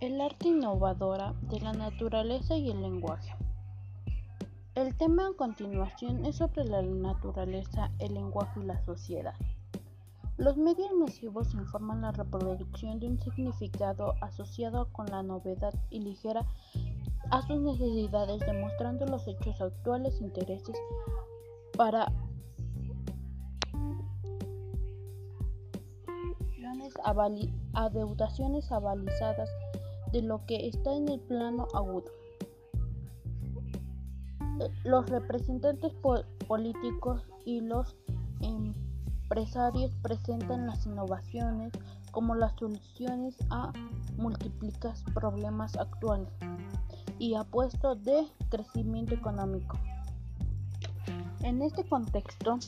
[0.00, 3.34] El arte innovadora de la naturaleza y el lenguaje.
[4.74, 9.34] El tema a continuación es sobre la naturaleza, el lenguaje y la sociedad.
[10.36, 16.46] Los medios masivos informan la reproducción de un significado asociado con la novedad y ligera
[17.32, 20.76] a sus necesidades, demostrando los hechos actuales, intereses
[21.76, 22.12] para
[27.74, 29.50] adeudaciones avalizadas
[30.12, 32.10] de lo que está en el plano agudo.
[34.84, 35.92] Los representantes
[36.46, 37.96] políticos y los
[38.40, 41.72] empresarios presentan las innovaciones
[42.10, 43.72] como las soluciones a
[44.16, 46.32] múltiples problemas actuales
[47.18, 49.78] y apuesto de crecimiento económico.
[51.42, 52.58] En este contexto,